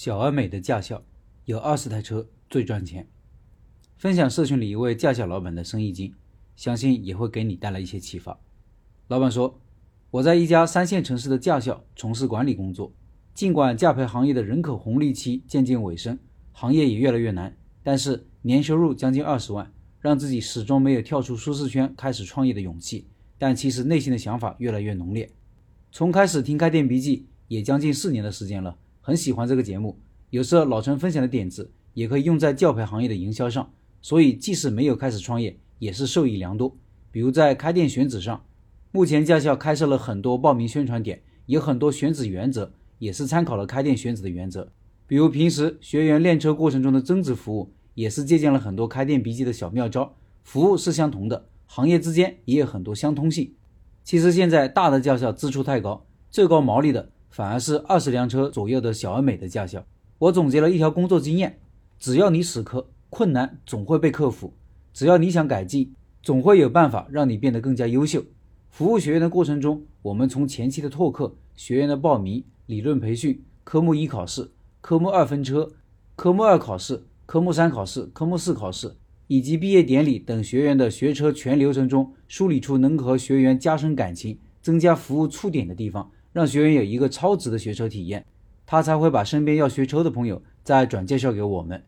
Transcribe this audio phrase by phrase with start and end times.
[0.00, 1.02] 小而美的驾校，
[1.44, 3.08] 有二十台车最赚钱。
[3.96, 6.14] 分享社群里一位驾校老板的生意经，
[6.54, 8.38] 相信也会给你带来一些启发。
[9.08, 9.60] 老板说
[10.12, 12.92] ：“我在一家三线城市的驾校从事管理工作，
[13.34, 16.16] 尽管驾培行业的人口红利期渐渐尾声，
[16.52, 19.68] 行业也越来越难，但是年收入将近二十万，
[19.98, 23.08] 让自己始终没有跳出舒适圈开始创业的勇气。
[23.36, 25.28] 但其实内心的想法越来越浓烈。
[25.90, 28.78] 从开始听开店笔记也将近四年的时间了。”
[29.08, 29.98] 很喜欢这个节目，
[30.28, 33.72] 有时候老陈分享的点子也可以用在教培行业的营销上，
[34.02, 36.76] 所以即使没有开始创业，也是受益良多。
[37.10, 38.44] 比如在开店选址上，
[38.92, 44.70] 目前驾校开设了很多报名宣传点，有很多选址原则也是参考了开店选址的原则。
[45.06, 53.54] 比如平时学员练车过程中的增值服务，也是借鉴了很多开店笔记的小妙招，服务是相同的，行业之间也有很多相通性。
[54.04, 57.10] 其实现在大的驾校支出太高，最高毛利的。
[57.30, 59.84] 反而是二十辆车左右的小而美的驾校。
[60.18, 61.58] 我总结了一条工作经验：
[61.98, 64.52] 只要你死磕，困难总会被克服；
[64.92, 68.22] 只要你想改进，总会有办法让你变得更加优秀。
[68.70, 75.70] 服务学员的过程中，我们从前期的拓客、学员的报名、理论培训、科目一考试、科目二分车、
[76.16, 78.94] 科目二考试、科目三考试、科目四考试，
[79.26, 86.10] 以及毕业典礼等学员的学车全流程中，梳理出能和学员加深感情、增加服务触点的地方。
[86.32, 88.24] 让学员有一个超值的学车体验，
[88.66, 91.82] 他才会把身边要学车的朋友再转介绍给我们。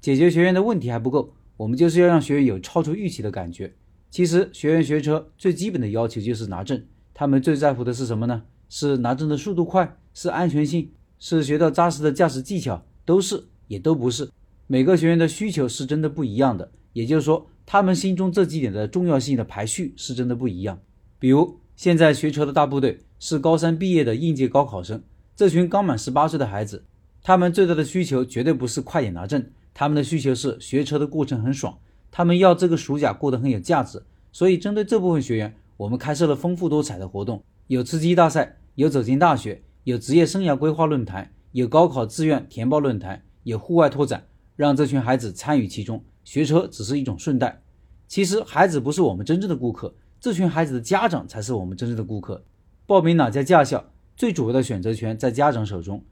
[0.00, 3.72] 解决学员的问题还不够，我们就是要让学员有超出预期的感觉。
[4.10, 6.84] 其实学员学车最基本的要求就是拿证，
[7.14, 8.42] 他们最在乎的是什么呢？
[8.68, 14.28] 是拿证的速度快，是安全性，是学到扎实的驾驶技巧，都是也都不是。
[14.66, 20.80] 每个学员的需求是真的不一样的，也就是说，他们心中这几点的重要性的排序是真的不一样。
[21.18, 23.00] 比如现在学车的大部队。
[23.18, 25.02] 是高三毕业的应届高考生，
[25.34, 26.84] 这群刚满十八岁的孩子，
[27.24, 31.76] 他们最大的需求绝对不是快点拿证，他们的需求是学车的过程很爽，
[32.12, 34.00] 他们要这个暑假过得很有价值。
[34.30, 44.24] 所以，针对这部分学员，我们开设了丰富多彩的活动，有吃鸡大赛，有走进大学，有职业生涯规划论坛，有高考志愿填报论坛，有户外拓展，
[44.54, 46.04] 让这群孩子参与其中。
[46.22, 47.60] 学车只是一种顺带，
[48.06, 52.44] 其实孩子不是我们真正的顾客，这群孩子的家长才是我们真正的顾客。
[52.86, 53.84] 报名哪家驾校，
[54.16, 56.04] 最主要的选择权在家长手中。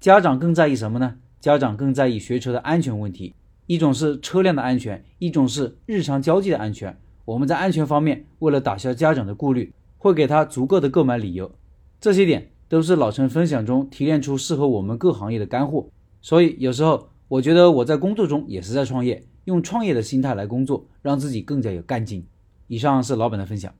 [0.00, 1.16] 家长更在意什么呢？
[1.38, 3.34] 家长更在意学车的安全问题。
[3.66, 6.98] 一种是车辆的安全，一种是日常交际的安全。
[7.26, 11.54] 我们在安全方面，为了打消家长的顾虑，会给他足够的购买理由。
[12.00, 15.86] 这些点都是老陈分享中提炼出适合我们各行业的干货。
[16.22, 22.26] 所以有时候我觉得我在工作中也是在创业，用创业的心态来工作，让自己更加有干劲。
[22.68, 23.74] 以上是老板的分享。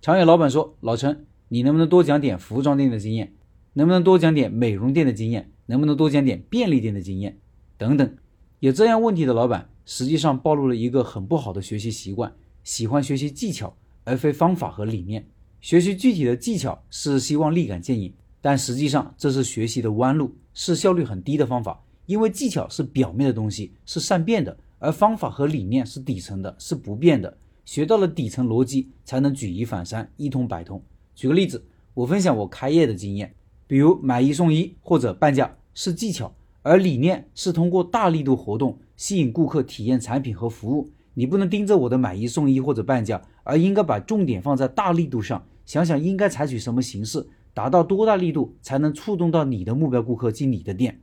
[0.00, 1.26] 常有老板说，老陈。
[1.50, 3.32] 你能不能多讲点服装店的经验？
[3.72, 5.50] 能不能多讲点美容店的经验？
[5.64, 7.38] 能不能多讲点便利店的经验？
[7.78, 8.16] 等等，
[8.60, 12.30] 有这样问题的老板，实际上暴露了一个很不好的学习习惯：
[12.64, 13.74] 喜欢学习技巧，
[14.04, 15.26] 而非方法和理念。
[15.62, 18.12] 学习具体的技巧是希望立竿见影，
[18.42, 21.82] 但实际上这是学习的弯路，是效率很低的方法。
[22.04, 27.38] 因为技巧是表面的东西，是善变的，而方法和理念是底层的，是不变的。
[27.68, 30.82] 学到了底层逻辑，才能举一反三，一通百通。
[31.14, 31.62] 举个例子，
[31.92, 33.34] 我分享我开业的经验，
[33.66, 40.88] 比如买一送一或者半价是技巧，而理念是通过大力度活动吸引顾客体验产品和服务。
[41.12, 50.98] 你不能盯着我的买一送一或者半价，而应该把重点放在大力度上，想想应该采取什么形式，达到多大力度才能触动到你的目标顾客进你的店。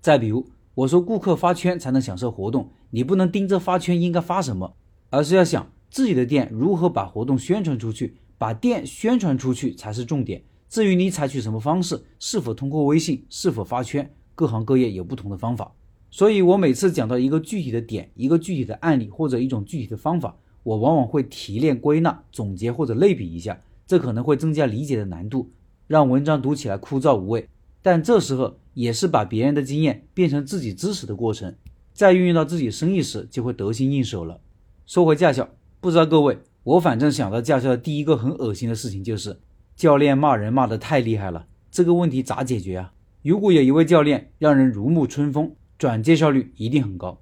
[0.00, 4.74] 再比如，我说顾客发圈才能享受活动，你不能盯着发圈应该发什么，
[5.10, 8.14] 而是要想自己的店如何把活动宣传出去。
[8.40, 10.40] 把店宣传出去才是重点。
[10.68, 15.72] 至于你采取什么方式，是否通过微信，是否发圈，各行各业有不同的方法。
[16.08, 25.50] 所以我每次讲到一个具体的点、一个具体的案例或者一种具体的方法，我往往会提炼、归纳、总结或者类比一下，这可能会增加理解的难度，
[25.88, 27.48] 让文章读起来枯燥无味。
[27.82, 31.52] 但这时候也是把别人的经验变成自己知识的过程，
[31.92, 34.40] 在运用到自己生意时就会得心应手了。
[34.86, 35.48] 说回驾校，
[35.80, 36.38] 不知道各位。
[36.64, 39.40] 我反正想到驾校第一个很恶心的事情就是
[39.74, 42.92] 教练骂人骂得太厉害了，这个问题咋解决啊？
[43.22, 47.20] 如果有一位教练让人如沐春风，转介绍率一定很高。